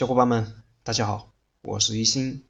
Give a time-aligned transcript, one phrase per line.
[0.00, 2.48] 小伙伴们，大家好，我是一心，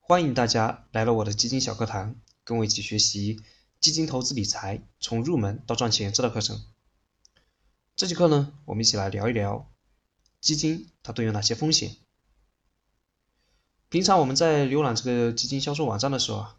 [0.00, 3.44] 欢迎大家来到我的基金小课堂，跟我一起学习
[3.80, 6.60] 基金投资理财从入门到赚钱这套课程。
[7.94, 9.70] 这节课呢，我们一起来聊一聊
[10.40, 11.94] 基金它都有哪些风险。
[13.88, 16.58] 平常我们在浏览这个基金销售网站的时候啊，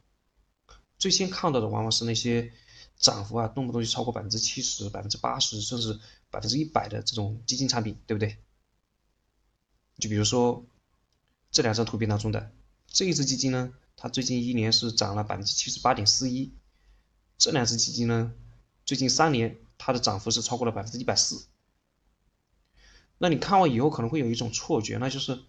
[0.98, 2.54] 最先看到的往往是那些
[2.96, 8.38] 涨幅啊，动不动就超过百分之七十、百分之八十，甚至百分之一百的这种基金产品，对不对？
[9.98, 10.66] 就比如说
[11.52, 12.52] 这两张图片当中的
[12.88, 16.54] 这一只基金呢，它最近一年是涨了百分之七十八点四一，
[17.38, 18.34] 这两只基金呢，
[18.86, 21.46] 最近三年它的涨幅是超过了百分之一百四。
[23.18, 25.44] 那你看完以后可能会有一种错觉，那就是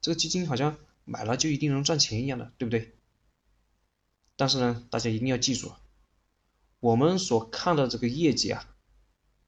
[0.00, 2.96] 这个基金好像买了就一定能赚钱一样的，对不对？
[4.34, 5.72] 但是呢，大家一定要记住，
[6.80, 8.68] 我们所看的这个业绩啊，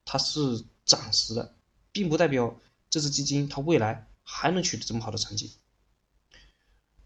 [0.05, 1.53] 它是暂时的，
[1.91, 2.57] 并不代表
[2.89, 4.06] 这只基金它未来。
[4.29, 5.53] 还能取得这么好的成绩？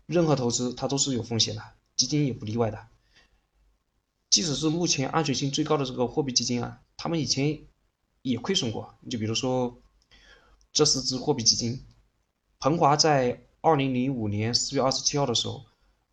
[0.07, 1.63] 任何投资它都是有风险的，
[1.95, 2.87] 基金也不例外的。
[4.31, 7.61] 即使是目前安全性最高的这个货币基金啊，他们以前
[8.23, 8.95] 也亏损过。
[9.01, 9.79] 你就比如说
[10.73, 11.85] 这四只货币基金，
[12.57, 15.65] 鹏华在二零零五年四月二十七号的时候，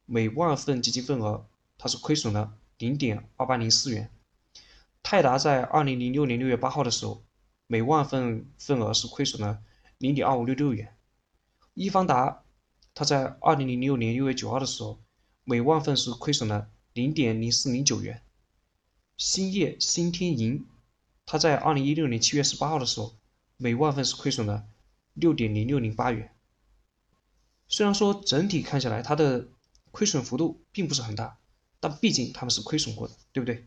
[0.05, 1.49] 每万份基金份额
[1.79, 4.11] 它是亏损了零点二八零四元；
[5.03, 7.25] 泰达在二零零六年六月八号的时候，
[7.67, 9.63] 每万份份额是亏损了
[9.97, 10.95] 零点二五六六元。
[11.81, 12.43] 易方达，
[12.93, 14.99] 它在二零零六年六月九号的时候，
[15.45, 18.21] 每万份是亏损了零点零四零九元。
[19.17, 20.67] 兴业新天银，
[21.25, 23.15] 它在二零一六年七月十八号的时候，
[23.57, 24.67] 每万份是亏损了
[25.15, 26.35] 六点零六零八元。
[27.69, 29.47] 虽然说整体看下来，它的
[29.93, 31.39] 亏损幅度并不是很大，
[31.79, 33.65] 但毕竟他们是亏损过的，对不对？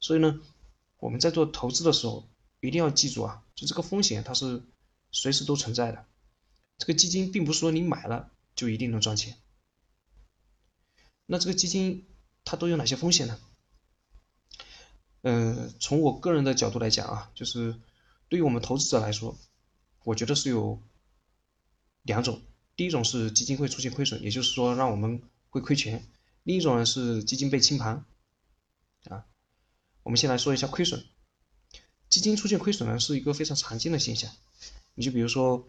[0.00, 0.40] 所以呢，
[0.98, 4.64] 我们在做投资的时候，一定要记住啊，就这个风险它是
[5.12, 6.04] 随时都存在的。
[6.82, 9.36] 这个基金并不是说你买了就一定能赚钱。
[11.26, 12.08] 那这个基金
[12.44, 13.38] 它都有哪些风险呢？
[15.20, 17.80] 呃，从我个人的角度来讲啊，就是
[18.28, 19.38] 对于我们投资者来说，
[20.02, 20.82] 我觉得是有
[22.02, 22.42] 两种。
[22.74, 26.00] 第一种是基金会出现亏损，也就是说让我们会亏钱；
[26.42, 28.04] 另一种呢是基金被清盘。
[29.04, 29.24] 啊，
[30.02, 31.06] 我们先来说一下亏损。
[32.08, 34.32] 基金出现亏损呢是一个非常常见的现象。
[34.96, 35.64] 你就比如说。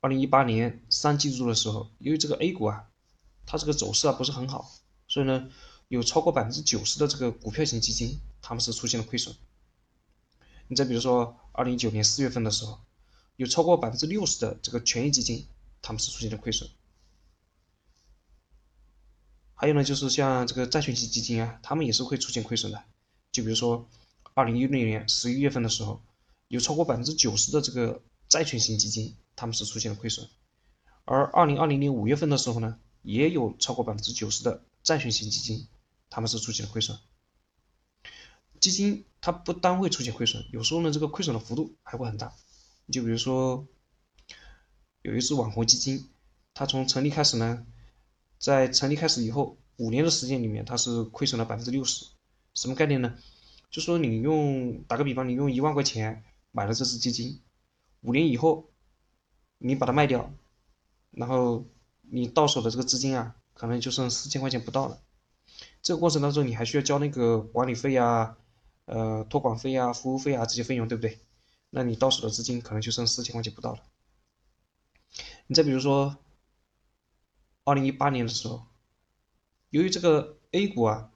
[0.00, 2.88] 二零一八年三季度的时候，由于这个 A 股啊，
[3.44, 4.72] 它这个走势啊不是很好，
[5.06, 5.50] 所以呢，
[5.88, 9.34] 有超过百分之九十的这个股票型基金，他们是出现了亏损。
[10.68, 12.80] 你再比如说二零一九年四月份的时候，
[13.36, 15.46] 有超过百分之六十的这个权益基金，
[15.82, 16.70] 他们是出现了亏损。
[19.54, 22.82] 还有呢，就是像这个债券型基金啊，他们也是会出现亏损的。
[23.32, 23.86] 就比如说
[24.32, 26.02] 二零一六年十一月份的时候，
[26.48, 29.14] 有超过百分之九十的这个债券型基金。
[29.36, 30.28] 他们是出现了亏损，
[31.06, 35.66] 而二零二零年五月份的时候呢，也有超过百分之九十的债券型基金，
[36.10, 36.98] 他们是出现了亏损。
[38.60, 42.34] 基金它不单会出现亏损，有时候呢，这个亏损的幅度还会很大。
[42.92, 43.66] 就比如说，
[45.00, 46.10] 有一只网红基金，
[46.52, 47.66] 它从成立开始呢，
[48.38, 52.04] 在成立开始以后五年的时间里面，它是亏损了百分之六十。
[52.52, 53.16] 什么概念呢？
[53.70, 57.40] 就说你用打个比方，你用一万块钱买了这只基金，
[58.00, 58.66] 五年以后。
[59.62, 60.32] 你把它卖掉，
[61.10, 61.66] 然后
[62.00, 65.02] 你到手的这个资金啊，可能就剩四千块钱不到了。
[65.82, 68.38] 这个过程当中，你还需要交那个管理费啊、
[68.86, 71.20] 呃托管费啊、服务费啊这些费用，对不对？
[71.68, 73.82] 那你到手的资金可能就剩四千块钱不到了。
[75.46, 76.16] 你再比如说，
[77.64, 78.64] 二零一八年的时候，
[79.68, 81.12] 由于这个 A 股啊，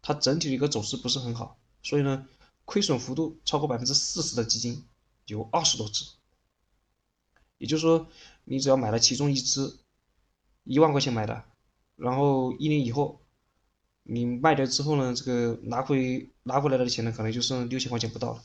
[0.00, 2.26] 它整体的一个走势不是很好，所以呢，
[2.64, 4.86] 亏损幅度超过百分之四十的基金
[5.26, 6.04] 有二十多只。
[7.58, 8.08] 也就是说，
[8.44, 9.78] 你只要买了其中一只，
[10.64, 11.44] 一万块钱买的，
[11.96, 13.24] 然后一年以后，
[14.02, 18.42] 你卖掉之后呢，这个拿回拿回来的钱呢，可能就剩六千块钱不到了。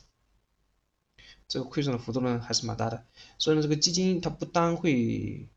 [1.48, 3.04] 这个亏损的幅度呢，还是蛮大的。
[3.36, 5.50] 所以呢，这个基金它不单会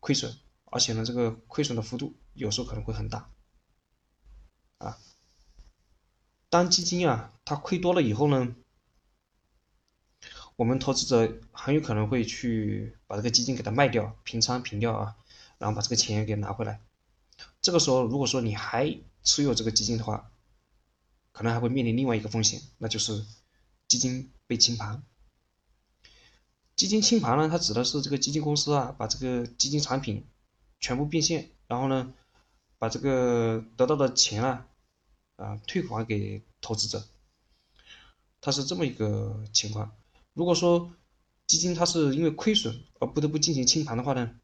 [0.00, 3.30] 亏损，而且呢，这个亏损的幅度有时候可能会很大。
[4.78, 4.98] 啊，
[6.50, 8.56] 当基金啊它亏多了以后呢？
[10.56, 15.16] 我们投资者很有可能会去把这个基金给它卖掉，平仓平掉啊，
[15.58, 16.80] 然后把这个钱给拿回来。
[17.60, 20.30] 这个时候，如果说你还持有这个基金的话，
[21.32, 23.24] 可能还会面临另外一个风险，那就是
[23.88, 25.02] 基金被清盘。
[26.76, 30.26] 基金清盘呢，它指的是这个基金公司啊，把这个基金产品
[30.80, 32.12] 全部变现，然后呢，
[32.78, 34.66] 把这个得到的钱啊，
[35.36, 37.04] 啊退还给投资者。
[38.40, 39.92] 它是这么一个情况。
[40.34, 40.94] 如果说
[41.46, 44.38] 基金它是因为亏损而不得不进行清盘的话呢，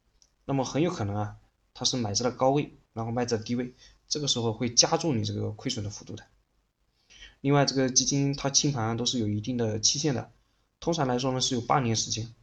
[0.45, 1.37] 那么很有可能啊，
[1.73, 3.73] 它是买在了高位，然后卖在低位，
[4.07, 6.25] 这个时候会加重你这个亏损的幅度的。
[7.41, 10.31] 另外，这个基金它清盘都是有一定的期限的，
[10.79, 12.33] 通常来说呢是有半年时间。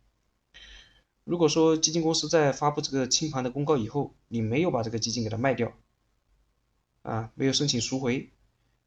[1.22, 5.72] 如果说基金公司在发布这个清盘的公告以后，你没有把这个基金给它卖掉，
[7.02, 8.32] 啊，没有申请赎回，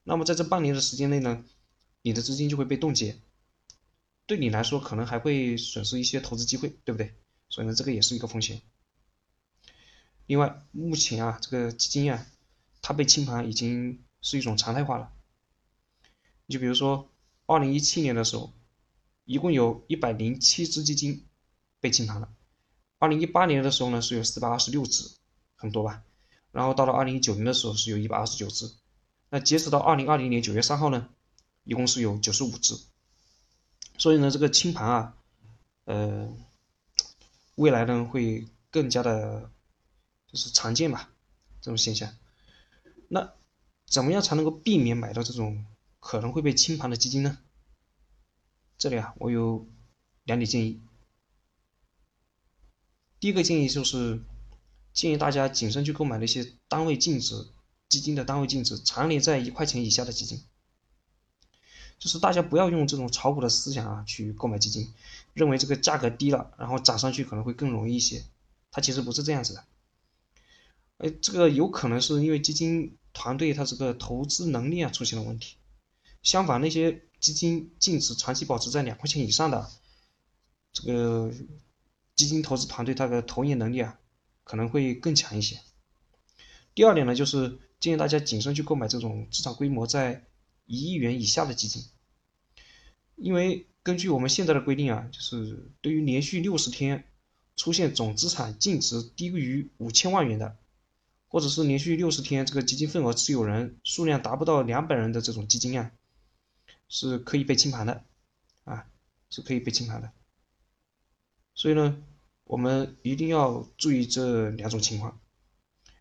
[0.03, 1.45] 那么在这半年的时间内呢，
[2.01, 3.19] 你的资金就会被冻结，
[4.29, 7.15] 对你来说可能还会损失一些投资机会，对不对？
[7.49, 8.61] 所以呢，这个也是一个风险。
[10.27, 12.27] 另外，目前啊，这个基金啊，
[12.83, 15.11] 它被清盘已经是一种常态化了。
[16.45, 17.11] 你就比如说，
[17.47, 18.53] 二零一七年的时候，
[19.25, 21.25] 一共有一百零七只基金。
[21.81, 22.27] 被清盘了。
[22.97, 25.09] 二零一八年的时候呢，是有四百二十六只，
[25.55, 26.03] 很多吧？
[26.51, 28.69] 然后到了二零一九年的时候，是有一百二十九只。
[29.29, 31.07] 那截止到二零二零年九月三号呢，
[31.63, 32.75] 一共是有九十五只。
[33.99, 35.17] 所以呢，这个清盘啊，
[35.83, 36.33] 呃，
[37.55, 39.51] 未来呢会更加的，
[40.25, 41.11] 就是常见吧，
[41.61, 42.15] 这种现象。
[43.09, 43.33] 那
[43.85, 45.65] 怎么样才能够避免买到这种
[45.99, 47.37] 可能会被清盘的基金呢？
[48.77, 49.67] 这里啊，我有
[50.23, 50.81] 两点建议。
[53.19, 54.21] 第一个建议就是
[54.93, 57.49] 建议大家谨慎去购买那些单位净值
[57.89, 60.41] 基金的单位净值常年在一块钱以下的基金，
[61.99, 64.91] 就是大家不要用这种炒股的思想啊去购买基金，
[65.33, 68.23] 认为这个价格低了，然后涨上去可能会更容易一些，
[68.71, 69.63] 它其实不是这样子的。
[70.97, 75.57] 哎，这个有可能是因为基金团队它这个投资能力啊出现了问题，
[76.23, 79.69] 相反那些基金净值长期保持在两块钱以上的
[80.73, 81.31] 这个。
[82.15, 83.97] 基金投资团队它的投研能力啊，
[84.43, 85.57] 可能会更强一些。
[86.75, 90.25] 第二点呢，就是建议大家谨慎去购买这种资产规模在
[90.69, 91.83] 一亿元以下的基金，
[93.15, 97.05] 因为根据我们现在的规定啊，就是对于连续六十天
[97.55, 100.55] 出现总资产净值低于五千万元的，
[101.27, 105.91] 或者是连续六十天这个基金份额持有人数量达不到两百人的这种基金啊，
[106.87, 108.03] 是可以被清盘的，
[108.63, 108.85] 啊，
[109.31, 110.11] 是可以被清盘的。
[111.55, 112.01] 所以呢，
[112.43, 115.19] 我们一定要注意这两种情况。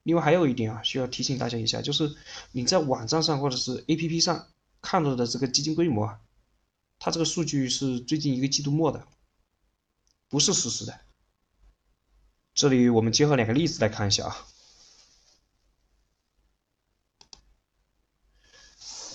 [0.03, 2.15] 另外还有一点啊，需要提醒大家一下，就是
[2.53, 4.47] 你在网站上或者是 APP 上
[4.81, 6.21] 看到的这个基金规模啊，
[6.99, 9.07] 它这个数据是最近一个季度末的，
[10.29, 11.01] 不是实时的。
[12.55, 14.47] 这里我们结合两个例子来看一下啊。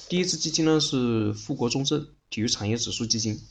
[0.09, 3.41] 第一只基金呢是富国中证体育产业指数基金。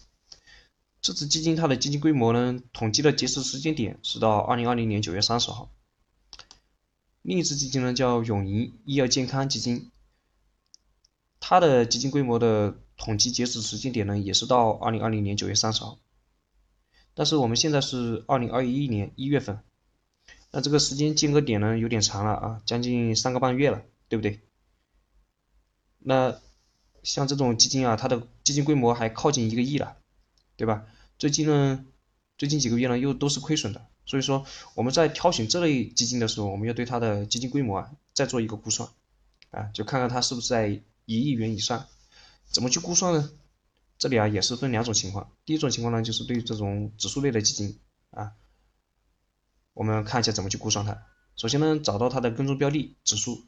[1.01, 5.71] 这只基金它的基金规模呢，统计的截止时间点是到二零二零年九月三十号。
[7.21, 9.92] 另一只基金呢叫永盈医药健康基金，
[11.45, 15.99] 它的基金规模的统计截止时间点呢也是到二零二零年九月三十号。
[17.15, 19.59] 但是我们现在是二零二一年一月份，
[20.53, 24.41] 那这个时间间隔点呢有点长了啊，将近三个半月了，对不对？
[25.99, 26.41] 那
[27.03, 29.97] 像这种基金啊，它的基金规模还靠近一个亿了。
[30.55, 30.85] 对吧？
[31.19, 31.85] 最近呢，
[32.39, 34.45] 最近几个月呢又都是亏损的，所以说
[34.75, 38.89] 我们在挑选这类基金的时候，我们要对它的基金规模啊再做一个估算，
[39.51, 41.87] 啊，就看看它是不是在一亿元以上。
[42.51, 43.31] 怎么去估算呢？
[43.99, 47.79] 这里啊也是分两种情况，第一种情况呢就是对于这种指数类的基金
[48.11, 48.33] 啊，
[49.75, 51.03] 我们看一下怎么去估算它。
[51.37, 53.45] 首先呢，找到它的跟踪标的指数，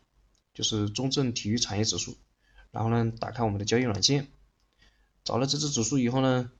[0.55, 2.17] 就是中证体育产业指数，
[2.71, 4.29] 然后呢打开我们的交易软件，
[5.25, 6.50] 找了这只指数以后呢。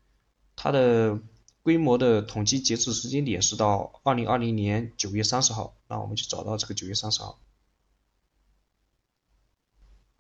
[0.57, 1.19] 它的
[1.63, 7.41] 规模的统计截止时间点是到二零二零年九月三十号，那我们就找到这个九月三十号。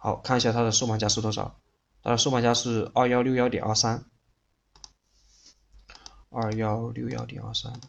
[0.05, 1.59] 好看一下它的收盘价是多少？
[2.03, 4.05] 它的收盘价是二幺六幺点二三，
[6.29, 7.81] 二幺六幺点二三。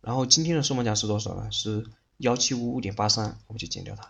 [0.00, 1.52] 然后今天的收盘价是多少呢？
[1.52, 1.86] 是
[2.16, 4.08] 幺七五五点八三，我们就减掉它。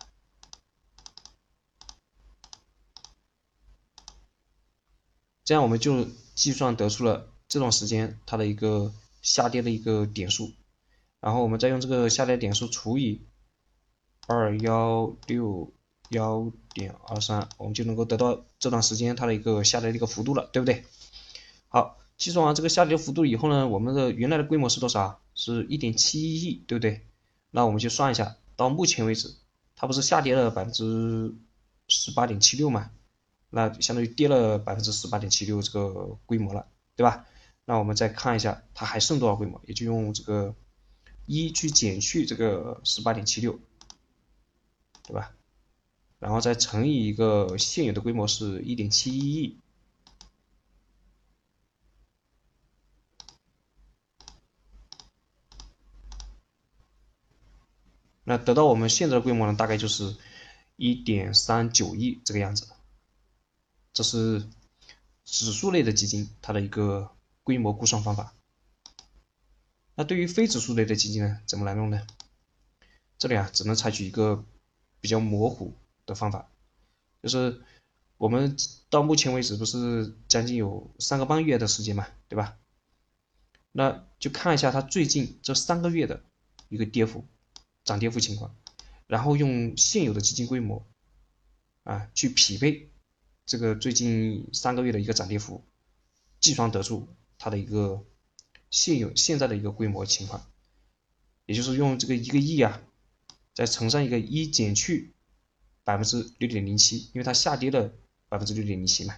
[5.45, 10.55] 这样我们就计算得出了这段时间它的一个下跌的一个点数，
[11.21, 13.27] 然后我们再用这个下跌点数除以
[14.31, 15.73] 二幺六
[16.11, 20.85] 幺点二三，我们就能够得到这段时间它的一个下跌的一个幅度了，对不对？
[21.67, 25.21] 好，计算完这个下跌幅度以后呢，我们的原来的规模是多少？
[25.35, 27.09] 是一点七一亿，对不对？
[27.51, 29.35] 那我们就算一下，到目前为止，
[29.75, 31.35] 它不是下跌了百分之
[31.89, 32.93] 十八点七六吗？
[33.51, 37.27] 那相当于跌了百分之十八点七六这个规模了，对吧？
[37.65, 40.55] 那我们再看一下它还剩多少规模，也就用这个
[41.27, 43.59] 一去减去这个十八点七六，
[45.03, 45.35] 对吧？
[46.21, 49.59] 然后再乘以一个现有的规模是一点七一亿。
[58.23, 60.15] 那得到我们现在的规模呢大概就是
[60.77, 62.69] 一点三九亿这个样子。
[63.93, 64.47] 这是
[65.25, 67.11] 指数类的基金它的一个
[67.43, 68.35] 规模估算方法。
[69.95, 72.07] 那对于非指数类的基金呢怎么来弄呢？
[73.19, 74.45] 这里啊只能采取一个
[75.01, 75.75] 比较模糊
[76.07, 76.51] 的方法，
[77.23, 77.63] 就是
[78.17, 78.57] 我们
[78.89, 82.57] 到目前为止不是将近有三个半月的时间嘛，对吧？
[83.73, 86.25] 那就看一下它最近这三个月的
[86.69, 87.25] 一个跌幅、
[87.85, 88.57] 涨跌幅情况，
[89.07, 90.85] 然后用现有的基金规模
[91.85, 92.91] 啊去匹配
[93.47, 95.65] 这个最近三个月的一个涨跌幅，
[96.41, 98.05] 计算得出它的一个
[98.71, 100.45] 现有现在的一个规模情况，
[101.47, 102.83] 也就是用这个一个亿啊，
[103.55, 105.15] 再乘上一个一减去
[105.85, 107.93] 百分之六点零七，因为它下跌了
[108.29, 109.17] 百分之六点零七嘛，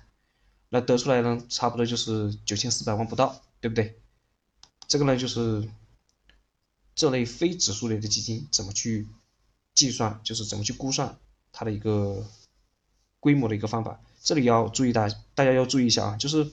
[0.69, 4.01] 那得出来呢，差不多就是九千四百万不到，对不对？
[4.89, 5.69] 这个呢，就是
[6.95, 9.09] 这类非指数类的基金怎么去
[9.75, 11.19] 计算，就是怎么去估算
[11.53, 12.27] 它的一个
[13.21, 14.01] 规模的一个方法。
[14.23, 16.51] 这里要注意大，大家要注意一下啊，就是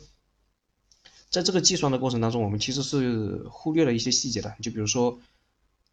[1.30, 4.56] 在这个计算的过程当中，我们其实是忽略了一些细节的。
[4.62, 5.20] 就比如说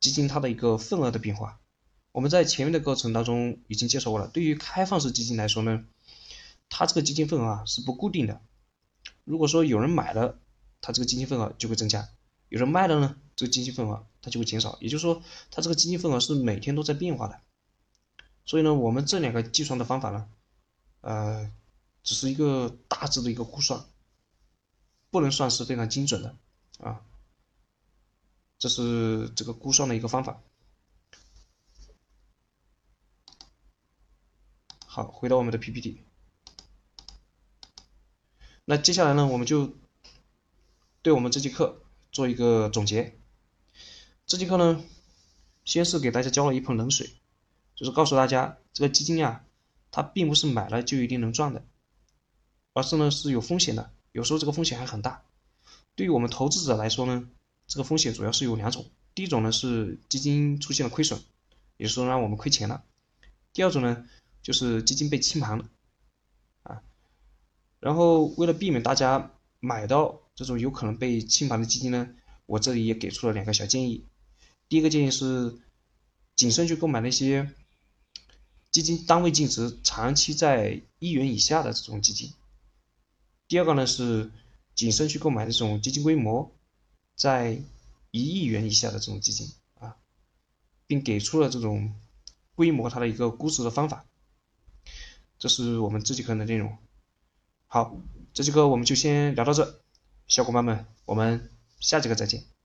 [0.00, 1.60] 基金它的一个份额的变化，
[2.16, 4.26] 我们在前面的过程当中已经介绍过了。
[4.28, 5.84] 对于开放式基金来说呢，
[6.70, 8.40] 它这个基金份额啊是不固定的。
[9.24, 10.38] 如果说有人买了，
[10.80, 12.08] 它这个基金份额就会增加。
[12.48, 17.38] 有人卖了呢，这个基金份额它就会减少，也就是说，它这个基金份额是每天都在变化的。
[18.46, 20.26] 所以呢，我们这两个计算的方法呢，
[21.02, 21.52] 呃，
[22.02, 23.84] 只是一个大致的一个估算，
[25.10, 26.34] 不能算是非常精准的
[26.78, 27.02] 啊。
[28.58, 30.40] 这是这个估算的一个方法。
[34.96, 36.00] 好，回到我们的 PPT。
[38.64, 39.76] 那接下来呢，我们就
[41.02, 41.82] 对我们这节课。
[42.10, 43.18] 做一个总结，
[44.26, 44.82] 这节课呢，
[45.66, 47.10] 先是给大家浇了一盆冷水，
[47.74, 49.44] 就是告诉大家，这个基金呀，
[49.90, 51.66] 它并不是买了就一定能赚的，
[52.72, 55.26] 而是呢是有风险的，有时候这个风险还很大。
[55.94, 57.28] 对于我们投资者来说呢，
[57.66, 61.20] 这个风险主要是有两种，第一种呢是基金出现了亏损，
[61.76, 62.82] 也就是说让我们亏钱了；
[63.52, 64.08] 第二种呢
[64.46, 65.68] 就是基金被清盘了，
[66.62, 66.80] 啊，
[67.80, 70.20] 然后为了避免大家买到。
[70.36, 72.10] 这种有可能被清盘的基金呢，
[72.44, 74.04] 我这里也给出了两个小建议。
[74.68, 75.58] 第一个建议是
[76.34, 77.50] 谨慎去购买那些
[78.70, 82.34] 基金单位净值长期在一元以下的这种基金。
[83.48, 84.30] 第二个呢是
[84.74, 86.52] 谨慎去购买这种基金规模
[87.14, 87.58] 在
[88.10, 89.50] 一亿元以下的这种基金
[89.80, 89.96] 啊，
[90.86, 91.94] 并给出了这种
[92.54, 94.04] 规模它的一个估值的方法。
[95.38, 96.76] 这是我们这节课的内容。
[97.66, 97.96] 好，
[98.32, 99.82] 这节课我们就先聊到这。
[100.28, 102.55] 小伙伴们，我们下节课再见。